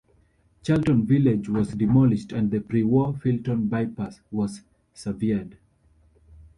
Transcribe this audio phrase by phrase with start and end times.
[0.63, 4.63] Charlton village was demolished and the pre-war Filton bypass was
[4.95, 5.57] severed.